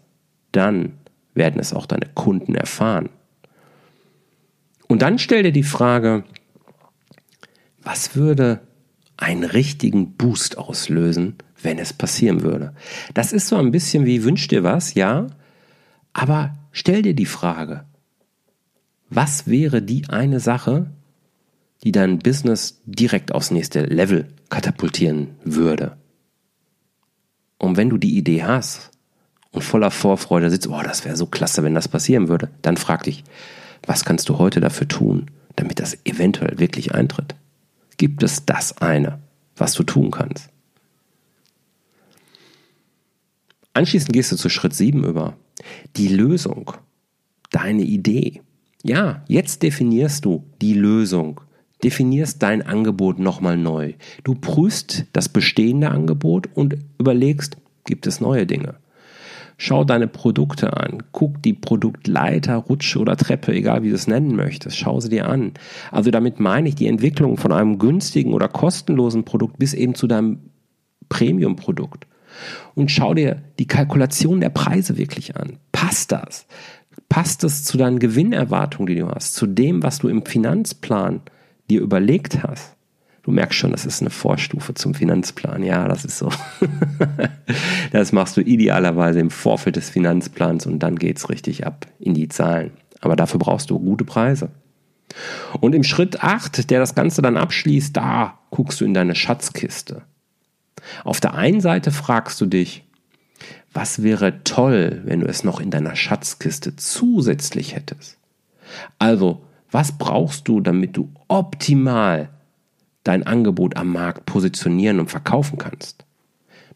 dann 0.52 0.94
werden 1.34 1.60
es 1.60 1.74
auch 1.74 1.86
deine 1.86 2.08
Kunden 2.14 2.56
erfahren. 2.56 3.10
Und 4.88 5.02
dann 5.02 5.20
stell 5.20 5.44
dir 5.44 5.52
die 5.52 5.64
Frage, 5.64 6.24
was 7.84 8.16
würde 8.16 8.62
einen 9.20 9.44
richtigen 9.44 10.14
Boost 10.14 10.58
auslösen, 10.58 11.36
wenn 11.62 11.78
es 11.78 11.94
passieren 11.94 12.42
würde. 12.42 12.74
Das 13.14 13.34
ist 13.34 13.48
so 13.48 13.58
ein 13.58 13.72
bisschen 13.72 14.06
wie 14.06 14.24
wünsch 14.24 14.48
dir 14.48 14.64
was, 14.64 14.94
ja, 14.94 15.28
aber 16.14 16.56
stell 16.72 17.02
dir 17.02 17.14
die 17.14 17.26
Frage, 17.26 17.84
was 19.10 19.48
wäre 19.48 19.82
die 19.82 20.08
eine 20.10 20.40
Sache, 20.40 20.92
die 21.84 21.92
dein 21.92 22.20
Business 22.20 22.82
direkt 22.86 23.34
aufs 23.34 23.52
nächste 23.52 23.84
Level 23.84 24.28
katapultieren 24.50 25.32
würde? 25.44 25.98
Und 27.58 27.76
wenn 27.76 27.90
du 27.90 27.98
die 27.98 28.18
Idee 28.18 28.44
hast 28.44 28.92
und 29.52 29.64
voller 29.64 29.92
Vorfreude 29.92 30.50
sitzt, 30.50 30.68
oh, 30.68 30.82
das 30.82 31.04
wäre 31.04 31.18
so 31.18 31.26
klasse, 31.26 31.64
wenn 31.64 31.76
das 31.76 31.90
passieren 31.90 32.30
würde, 32.30 32.50
dann 32.62 32.78
frag 32.78 33.04
dich, 33.04 33.26
was 33.86 34.06
kannst 34.06 34.30
du 34.30 34.38
heute 34.38 34.62
dafür 34.62 34.88
tun, 34.88 35.30
damit 35.58 35.80
das 35.80 35.98
eventuell 36.06 36.60
wirklich 36.60 36.96
eintritt? 36.96 37.36
Gibt 38.00 38.24
es 38.24 38.46
das 38.46 38.82
eine, 38.82 39.20
was 39.56 39.74
du 39.74 39.84
tun 39.84 40.10
kannst. 40.10 40.50
Anschließend 43.74 44.14
gehst 44.14 44.32
du 44.32 44.36
zu 44.36 44.50
Schritt 44.50 44.74
7 44.74 45.04
über. 45.04 45.36
Die 45.96 46.08
Lösung, 46.08 46.74
deine 47.52 47.84
Idee. 47.84 48.42
Ja, 48.82 49.24
jetzt 49.28 49.62
definierst 49.62 50.26
du 50.26 50.46
die 50.62 50.74
Lösung, 50.74 51.42
definierst 51.84 52.42
dein 52.42 52.62
Angebot 52.62 53.20
nochmal 53.20 53.58
neu. 53.58 53.94
Du 54.24 54.34
prüfst 54.34 55.06
das 55.14 55.30
bestehende 55.30 55.92
Angebot 55.92 56.50
und 56.56 56.78
überlegst, 56.98 57.58
gibt 57.84 58.08
es 58.08 58.22
neue 58.22 58.48
Dinge. 58.48 58.76
Schau 59.62 59.84
deine 59.84 60.08
Produkte 60.08 60.78
an. 60.78 61.04
Guck 61.12 61.44
die 61.44 61.52
Produktleiter, 61.52 62.56
Rutsche 62.56 62.98
oder 62.98 63.18
Treppe, 63.18 63.54
egal 63.54 63.84
wie 63.84 63.90
du 63.90 63.96
es 63.96 64.08
nennen 64.08 64.34
möchtest. 64.34 64.78
Schau 64.78 65.02
sie 65.02 65.10
dir 65.10 65.28
an. 65.28 65.52
Also 65.92 66.12
damit 66.12 66.40
meine 66.40 66.70
ich 66.70 66.76
die 66.76 66.88
Entwicklung 66.88 67.36
von 67.36 67.52
einem 67.52 67.78
günstigen 67.78 68.34
oder 68.34 68.48
kostenlosen 68.48 69.26
Produkt 69.26 69.60
bis 69.60 69.74
eben 69.74 69.96
zu 69.96 70.08
deinem 70.08 70.40
Premium-Produkt. 71.10 72.08
Und 72.74 72.90
schau 72.90 73.14
dir 73.14 73.42
die 73.60 73.68
Kalkulation 73.68 74.40
der 74.40 74.50
Preise 74.50 74.98
wirklich 74.98 75.36
an. 75.36 75.58
Passt 75.74 76.14
das? 76.14 76.48
Passt 77.10 77.44
es 77.44 77.66
zu 77.66 77.78
deinen 77.78 78.00
Gewinnerwartungen, 78.00 78.88
die 78.88 79.02
du 79.02 79.10
hast? 79.10 79.36
Zu 79.36 79.46
dem, 79.46 79.84
was 79.84 80.00
du 80.00 80.08
im 80.08 80.26
Finanzplan 80.26 81.20
dir 81.70 81.82
überlegt 81.82 82.44
hast? 82.44 82.78
Du 83.24 83.32
merkst 83.32 83.58
schon, 83.58 83.72
das 83.72 83.86
ist 83.86 84.02
eine 84.02 84.10
Vorstufe 84.10 84.74
zum 84.74 84.94
Finanzplan. 84.94 85.64
Ja, 85.64 85.88
das 85.88 86.06
ist 86.06 86.18
so. 86.18 86.30
das 87.92 88.12
machst 88.12 88.38
du 88.38 88.42
idealerweise 88.42 89.20
im 89.20 89.30
Vorfeld 89.30 89.76
des 89.76 89.90
Finanzplans 89.90 90.66
und 90.66 90.80
dann 90.80 90.96
geht 90.96 91.18
es 91.18 91.30
richtig 91.30 91.66
ab 91.66 91.86
in 92.00 92.14
die 92.14 92.30
Zahlen. 92.30 92.72
Aber 93.02 93.16
dafür 93.16 93.40
brauchst 93.40 93.70
du 93.70 93.80
gute 93.80 94.06
Preise. 94.06 94.50
Und 95.60 95.74
im 95.74 95.84
Schritt 95.84 96.24
8, 96.24 96.70
der 96.70 96.80
das 96.80 96.96
Ganze 96.96 97.22
dann 97.22 97.38
abschließt, 97.38 97.96
da 97.96 98.40
guckst 98.52 98.80
du 98.82 98.86
in 98.86 98.94
deine 98.94 99.16
Schatzkiste. 99.16 100.04
Auf 101.04 101.20
der 101.20 101.34
einen 101.34 101.62
Seite 101.62 101.92
fragst 101.92 102.40
du 102.42 102.46
dich, 102.46 102.84
was 103.74 104.02
wäre 104.02 104.44
toll, 104.44 105.02
wenn 105.06 105.20
du 105.20 105.28
es 105.28 105.44
noch 105.44 105.60
in 105.60 105.72
deiner 105.72 105.96
Schatzkiste 105.96 106.76
zusätzlich 106.76 107.76
hättest? 107.76 108.18
Also, 108.98 109.46
was 109.72 109.98
brauchst 109.98 110.48
du, 110.48 110.62
damit 110.62 110.98
du 110.98 111.12
optimal 111.28 112.30
dein 113.10 113.24
Angebot 113.26 113.76
am 113.76 113.92
Markt 113.92 114.28
positionieren 114.28 115.00
und 115.00 115.10
verkaufen 115.10 115.58
kannst. 115.58 116.06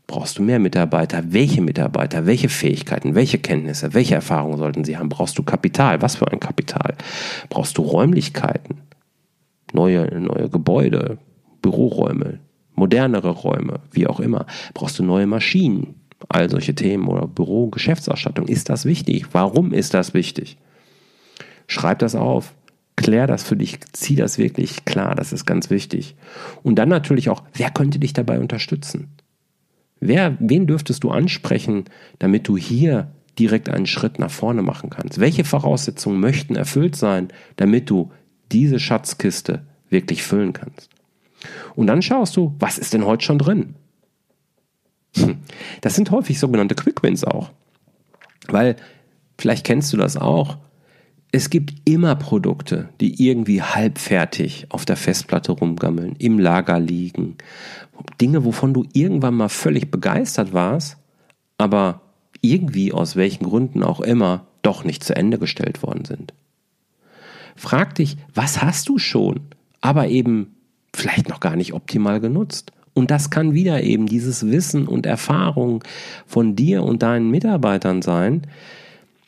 Brauchst 0.08 0.40
du 0.40 0.42
mehr 0.42 0.58
Mitarbeiter? 0.58 1.22
Welche 1.28 1.62
Mitarbeiter? 1.62 2.26
Welche 2.26 2.50
Fähigkeiten? 2.50 3.14
Welche 3.14 3.38
Kenntnisse? 3.38 3.94
Welche 3.94 4.16
Erfahrungen 4.16 4.58
sollten 4.58 4.84
sie 4.84 4.98
haben? 4.98 5.10
Brauchst 5.10 5.38
du 5.38 5.44
Kapital? 5.44 6.02
Was 6.02 6.16
für 6.16 6.32
ein 6.32 6.40
Kapital? 6.40 6.96
Brauchst 7.50 7.78
du 7.78 7.84
Räumlichkeiten? 7.84 8.82
Neue, 9.74 10.08
neue 10.20 10.50
Gebäude, 10.50 11.20
Büroräume, 11.62 12.40
modernere 12.74 13.30
Räume, 13.30 13.82
wie 13.92 14.08
auch 14.08 14.20
immer. 14.20 14.48
Brauchst 14.74 14.98
du 14.98 15.04
neue 15.04 15.28
Maschinen? 15.28 16.02
All 16.30 16.50
solche 16.50 16.74
Themen 16.74 17.08
oder 17.08 17.28
Büro, 17.28 17.68
Geschäftsausstattung. 17.68 18.48
Ist 18.48 18.70
das 18.70 18.86
wichtig? 18.86 19.28
Warum 19.34 19.72
ist 19.72 19.94
das 19.94 20.16
wichtig? 20.16 20.58
Schreib 21.68 22.00
das 22.00 22.16
auf 22.16 22.56
klär 22.96 23.28
das 23.28 23.44
für 23.44 23.56
dich, 23.56 23.80
zieh 23.92 24.16
das 24.16 24.38
wirklich 24.38 24.86
klar, 24.86 25.16
das 25.16 25.34
ist 25.34 25.46
ganz 25.46 25.70
wichtig. 25.70 26.16
Und 26.62 26.76
dann 26.76 26.90
natürlich 26.90 27.30
auch, 27.30 27.44
wer 27.54 27.72
könnte 27.72 28.00
dich 28.00 28.14
dabei 28.14 28.40
unterstützen? 28.40 29.10
Wer, 30.00 30.38
wen 30.40 30.68
dürftest 30.68 31.04
du 31.04 31.12
ansprechen, 31.12 31.86
damit 32.20 32.48
du 32.48 32.58
hier 32.58 33.12
direkt 33.40 33.70
einen 33.70 33.86
Schritt 33.86 34.20
nach 34.20 34.32
vorne 34.32 34.62
machen 34.62 34.90
kannst? 34.90 35.20
Welche 35.20 35.44
Voraussetzungen 35.44 36.20
möchten 36.20 36.56
erfüllt 36.56 36.96
sein, 36.96 37.30
damit 37.56 37.90
du 37.90 38.12
diese 38.52 38.80
Schatzkiste 38.80 39.66
wirklich 39.90 40.24
füllen 40.24 40.54
kannst? 40.54 40.90
Und 41.76 41.88
dann 41.88 42.02
schaust 42.02 42.36
du, 42.38 42.56
was 42.60 42.78
ist 42.78 42.94
denn 42.94 43.06
heute 43.06 43.26
schon 43.26 43.40
drin? 43.40 43.76
Hm, 45.16 45.38
das 45.82 45.96
sind 45.96 46.12
häufig 46.12 46.40
sogenannte 46.40 46.76
Quickwins 46.76 47.24
auch. 47.24 47.52
Weil, 48.48 48.76
vielleicht 49.38 49.66
kennst 49.66 49.94
du 49.94 49.98
das 49.98 50.18
auch, 50.18 50.58
es 51.36 51.50
gibt 51.50 51.74
immer 51.90 52.14
Produkte, 52.14 52.90
die 53.02 53.28
irgendwie 53.28 53.64
halbfertig 53.64 54.68
auf 54.70 54.86
der 54.86 54.96
Festplatte 54.96 55.52
rumgammeln, 55.52 56.16
im 56.20 56.38
Lager 56.38 56.80
liegen. 56.80 57.38
Dinge, 58.22 58.46
wovon 58.46 58.72
du 58.76 58.86
irgendwann 58.94 59.34
mal 59.34 59.50
völlig 59.50 59.90
begeistert 59.90 60.54
warst, 60.54 60.98
aber 61.58 62.02
irgendwie 62.42 62.94
aus 62.94 63.16
welchen 63.16 63.46
Gründen 63.46 63.82
auch 63.82 64.00
immer 64.00 64.46
doch 64.62 64.84
nicht 64.84 65.04
zu 65.04 65.16
Ende 65.16 65.40
gestellt 65.40 65.82
worden 65.82 66.06
sind. 66.06 66.36
Frag 67.56 67.96
dich, 67.96 68.18
was 68.36 68.62
hast 68.62 68.88
du 68.88 69.00
schon, 69.00 69.40
aber 69.82 70.10
eben 70.10 70.56
vielleicht 70.94 71.30
noch 71.30 71.40
gar 71.40 71.56
nicht 71.56 71.74
optimal 71.74 72.20
genutzt? 72.20 72.72
Und 72.94 73.10
das 73.10 73.32
kann 73.32 73.56
wieder 73.56 73.82
eben 73.82 74.06
dieses 74.06 74.52
Wissen 74.52 74.88
und 74.88 75.08
Erfahrung 75.08 75.84
von 76.28 76.56
dir 76.56 76.84
und 76.84 77.02
deinen 77.02 77.32
Mitarbeitern 77.32 78.04
sein, 78.04 78.46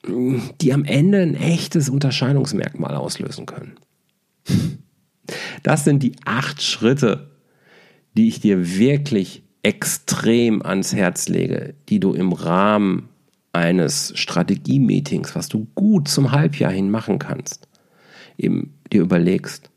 die 0.07 0.73
am 0.73 0.85
Ende 0.85 1.21
ein 1.21 1.35
echtes 1.35 1.89
Unterscheidungsmerkmal 1.89 2.95
auslösen 2.95 3.45
können. 3.45 3.75
Das 5.63 5.83
sind 5.83 6.03
die 6.03 6.15
acht 6.25 6.61
Schritte, 6.61 7.31
die 8.15 8.27
ich 8.27 8.39
dir 8.39 8.77
wirklich 8.77 9.43
extrem 9.63 10.61
ans 10.61 10.93
Herz 10.93 11.27
lege, 11.27 11.73
die 11.89 11.99
du 11.99 12.13
im 12.13 12.33
Rahmen 12.33 13.09
eines 13.51 14.13
Strategie-Meetings, 14.15 15.35
was 15.35 15.47
du 15.47 15.67
gut 15.75 16.07
zum 16.07 16.31
Halbjahr 16.31 16.71
hin 16.71 16.91
machen 16.91 17.19
kannst, 17.19 17.67
eben 18.37 18.77
dir 18.91 19.01
überlegst. 19.01 19.71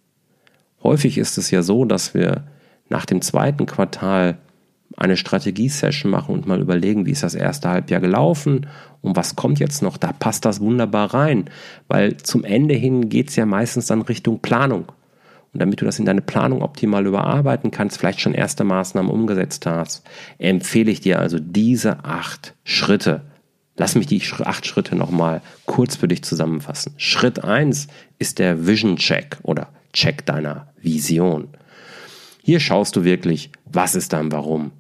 Häufig 0.83 1.17
ist 1.17 1.39
es 1.39 1.51
ja 1.51 1.63
so, 1.63 1.85
dass 1.85 2.13
wir 2.13 2.45
nach 2.91 3.07
dem 3.07 3.23
zweiten 3.23 3.67
Quartal 3.67 4.39
eine 4.97 5.17
Strategie-Session 5.17 6.11
machen 6.11 6.35
und 6.35 6.47
mal 6.47 6.61
überlegen, 6.61 7.07
wie 7.07 7.13
ist 7.13 7.23
das 7.23 7.35
erste 7.35 7.69
Halbjahr 7.69 8.01
gelaufen 8.01 8.67
und 9.01 9.17
was 9.17 9.37
kommt 9.37 9.61
jetzt 9.61 9.83
noch. 9.83 9.97
Da 9.97 10.13
passt 10.13 10.45
das 10.45 10.61
wunderbar 10.61 11.15
rein, 11.15 11.51
weil 11.87 12.17
zum 12.17 12.45
Ende 12.45 12.75
hin 12.75 13.09
geht 13.09 13.29
es 13.31 13.37
ja 13.37 13.47
meistens 13.47 13.87
dann 13.87 14.03
Richtung 14.03 14.41
Planung. 14.41 14.87
Und 15.53 15.61
damit 15.61 15.81
du 15.81 15.85
das 15.85 15.99
in 15.99 16.05
deine 16.05 16.21
Planung 16.21 16.63
optimal 16.63 17.07
überarbeiten 17.07 17.71
kannst, 17.71 17.99
vielleicht 17.99 18.21
schon 18.21 18.35
erste 18.35 18.65
Maßnahmen 18.65 19.11
umgesetzt 19.11 19.67
hast, 19.67 20.05
empfehle 20.39 20.91
ich 20.91 21.01
dir 21.01 21.19
also 21.19 21.39
diese 21.39 22.05
acht 22.05 22.55
Schritte. 22.65 23.23
Lass 23.77 23.95
mich 23.95 24.07
die 24.07 24.23
acht 24.45 24.67
Schritte 24.67 24.97
nochmal 24.97 25.41
kurz 25.65 25.97
für 25.97 26.09
dich 26.09 26.23
zusammenfassen. 26.23 26.93
Schritt 26.97 27.45
eins 27.45 27.87
ist 28.19 28.41
der 28.41 28.67
Vision 28.67 28.97
Check 28.97 29.39
oder 29.43 29.69
Check 29.93 30.27
deiner 30.27 30.67
Vision. 30.83 31.49
Hier 32.49 32.61
schaust 32.61 32.97
du 32.97 33.05
wirklich, 33.05 33.51
was 33.71 33.95
ist 33.95 34.15
dein 34.15 34.33
Warum. 34.33 34.71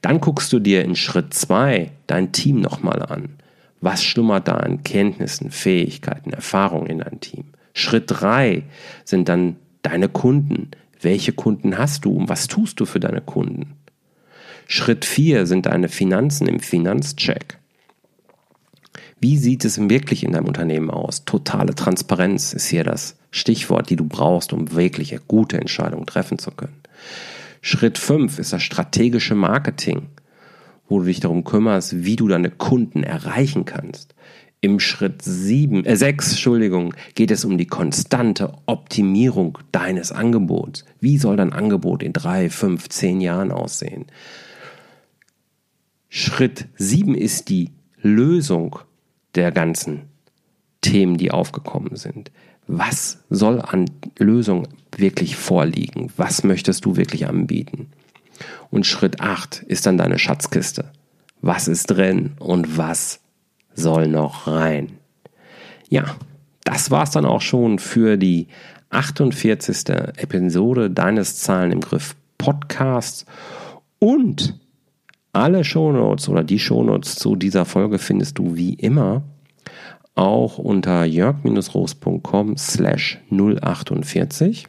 Dann 0.00 0.18
guckst 0.20 0.52
du 0.52 0.58
dir 0.58 0.84
in 0.84 0.96
Schritt 0.96 1.32
zwei 1.34 1.92
dein 2.08 2.32
Team 2.32 2.60
nochmal 2.60 3.00
an. 3.00 3.36
Was 3.80 4.02
schlummert 4.02 4.48
da 4.48 4.54
an 4.54 4.82
Kenntnissen, 4.82 5.52
Fähigkeiten, 5.52 6.32
Erfahrungen 6.32 6.88
in 6.88 6.98
dein 6.98 7.20
Team? 7.20 7.44
Schritt 7.74 8.06
drei 8.08 8.64
sind 9.04 9.28
dann 9.28 9.54
deine 9.82 10.08
Kunden. 10.08 10.72
Welche 11.00 11.32
Kunden 11.32 11.78
hast 11.78 12.06
du 12.06 12.12
und 12.12 12.28
was 12.28 12.48
tust 12.48 12.80
du 12.80 12.86
für 12.86 12.98
deine 12.98 13.20
Kunden? 13.20 13.76
Schritt 14.66 15.04
4 15.04 15.46
sind 15.46 15.66
deine 15.66 15.88
Finanzen 15.88 16.48
im 16.48 16.58
Finanzcheck. 16.58 17.56
Wie 19.20 19.36
sieht 19.36 19.64
es 19.64 19.78
wirklich 19.78 20.24
in 20.24 20.32
deinem 20.32 20.46
Unternehmen 20.46 20.90
aus? 20.90 21.24
Totale 21.24 21.76
Transparenz 21.76 22.52
ist 22.52 22.66
hier 22.66 22.82
das 22.82 23.16
Stichwort, 23.30 23.90
die 23.90 23.96
du 23.96 24.08
brauchst, 24.08 24.52
um 24.52 24.72
wirklich 24.72 25.16
gute 25.28 25.60
Entscheidungen 25.60 26.06
treffen 26.06 26.40
zu 26.40 26.50
können. 26.50 26.81
Schritt 27.60 27.98
5 27.98 28.38
ist 28.38 28.52
das 28.52 28.62
strategische 28.62 29.34
Marketing, 29.34 30.08
wo 30.88 30.98
du 30.98 31.06
dich 31.06 31.20
darum 31.20 31.44
kümmerst, 31.44 32.04
wie 32.04 32.16
du 32.16 32.28
deine 32.28 32.50
Kunden 32.50 33.04
erreichen 33.04 33.64
kannst. 33.64 34.14
Im 34.60 34.78
Schritt 34.78 35.22
7, 35.22 35.84
äh 35.84 35.96
6, 35.96 36.30
Entschuldigung, 36.30 36.94
geht 37.14 37.30
es 37.30 37.44
um 37.44 37.58
die 37.58 37.66
konstante 37.66 38.52
Optimierung 38.66 39.58
deines 39.72 40.12
Angebots. 40.12 40.84
Wie 41.00 41.18
soll 41.18 41.36
dein 41.36 41.52
Angebot 41.52 42.02
in 42.02 42.12
drei, 42.12 42.48
fünf, 42.48 42.88
zehn 42.88 43.20
Jahren 43.20 43.50
aussehen? 43.50 44.06
Schritt 46.08 46.68
7 46.76 47.14
ist 47.14 47.48
die 47.48 47.70
Lösung 48.00 48.78
der 49.34 49.50
ganzen 49.50 50.02
Themen, 50.80 51.16
die 51.16 51.30
aufgekommen 51.30 51.96
sind. 51.96 52.30
Was 52.66 53.18
soll 53.30 53.60
an 53.60 53.86
Lösung 54.18 54.68
wirklich 54.96 55.36
vorliegen? 55.36 56.12
Was 56.16 56.44
möchtest 56.44 56.84
du 56.84 56.96
wirklich 56.96 57.26
anbieten? 57.26 57.88
Und 58.70 58.86
Schritt 58.86 59.20
8 59.20 59.62
ist 59.62 59.86
dann 59.86 59.98
deine 59.98 60.18
Schatzkiste. 60.18 60.90
Was 61.40 61.68
ist 61.68 61.86
drin 61.86 62.32
und 62.38 62.78
was 62.78 63.20
soll 63.74 64.08
noch 64.08 64.46
rein. 64.46 64.98
Ja, 65.88 66.16
das 66.64 66.90
war's 66.90 67.10
dann 67.10 67.24
auch 67.24 67.40
schon 67.40 67.78
für 67.78 68.16
die 68.16 68.48
48. 68.90 69.88
Episode 70.16 70.90
deines 70.90 71.38
Zahlen 71.38 71.72
im 71.72 71.80
Griff 71.80 72.14
Podcasts 72.38 73.24
und 73.98 74.58
alle 75.32 75.64
Shownotes 75.64 76.28
oder 76.28 76.44
die 76.44 76.58
Shownotes 76.58 77.16
zu 77.16 77.36
dieser 77.36 77.64
Folge 77.64 77.98
findest 77.98 78.38
du 78.38 78.56
wie 78.56 78.74
immer 78.74 79.22
auch 80.14 80.58
unter 80.58 81.04
jörg-roos.com 81.04 82.56
slash 82.56 83.20
048. 83.30 84.66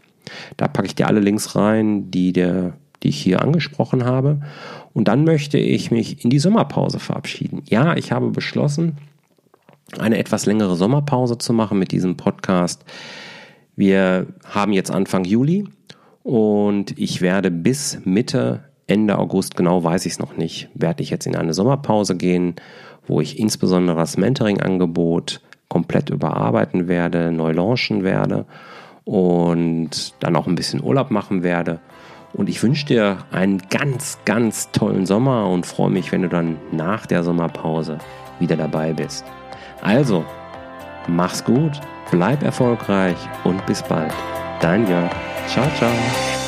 Da 0.58 0.67
packe 0.67 0.88
ich 0.88 0.95
dir 0.95 1.08
alle 1.08 1.19
Links 1.19 1.56
rein, 1.56 2.10
die, 2.12 2.32
der, 2.34 2.73
die 3.01 3.10
ich 3.10 3.21
hier 3.21 3.41
angesprochen 3.41 4.06
habe. 4.06 4.41
Und 4.93 5.08
dann 5.08 5.23
möchte 5.25 5.58
ich 5.58 5.91
mich 5.91 6.23
in 6.23 6.29
die 6.29 6.39
Sommerpause 6.39 6.99
verabschieden. 6.99 7.63
Ja, 7.67 7.95
ich 7.95 8.12
habe 8.12 8.29
beschlossen, 8.29 8.97
eine 9.99 10.17
etwas 10.17 10.45
längere 10.45 10.75
Sommerpause 10.75 11.38
zu 11.38 11.53
machen 11.53 11.77
mit 11.77 11.91
diesem 11.91 12.17
Podcast. 12.17 12.86
Wir 13.75 14.27
haben 14.45 14.71
jetzt 14.71 14.91
Anfang 14.91 15.25
Juli 15.25 15.67
und 16.23 16.97
ich 16.97 17.21
werde 17.21 17.51
bis 17.51 17.99
Mitte, 18.06 18.63
Ende 18.87 19.17
August, 19.17 19.55
genau 19.55 19.83
weiß 19.83 20.05
ich 20.05 20.13
es 20.13 20.19
noch 20.19 20.37
nicht, 20.37 20.69
werde 20.73 21.03
ich 21.03 21.09
jetzt 21.09 21.25
in 21.25 21.35
eine 21.35 21.53
Sommerpause 21.53 22.15
gehen, 22.15 22.55
wo 23.07 23.21
ich 23.21 23.39
insbesondere 23.39 23.97
das 23.97 24.17
Mentoring-Angebot 24.17 25.41
komplett 25.67 26.09
überarbeiten 26.09 26.87
werde, 26.87 27.31
neu 27.31 27.51
launchen 27.51 28.03
werde 28.03 28.45
und 29.05 30.13
dann 30.19 30.35
auch 30.35 30.47
ein 30.47 30.55
bisschen 30.55 30.83
Urlaub 30.83 31.11
machen 31.11 31.43
werde 31.43 31.79
und 32.33 32.49
ich 32.49 32.61
wünsche 32.63 32.85
dir 32.85 33.19
einen 33.31 33.61
ganz, 33.69 34.17
ganz 34.25 34.71
tollen 34.71 35.05
Sommer 35.05 35.47
und 35.47 35.65
freue 35.65 35.91
mich, 35.91 36.11
wenn 36.11 36.23
du 36.23 36.29
dann 36.29 36.57
nach 36.71 37.05
der 37.05 37.23
Sommerpause 37.23 37.99
wieder 38.39 38.57
dabei 38.57 38.93
bist. 38.93 39.23
Also, 39.81 40.25
mach's 41.07 41.43
gut, 41.43 41.79
bleib 42.11 42.43
erfolgreich 42.43 43.17
und 43.43 43.63
bis 43.65 43.83
bald. 43.83 44.13
Dein 44.61 44.87
Jörg. 44.87 45.11
Ciao, 45.47 45.67
ciao. 45.77 46.42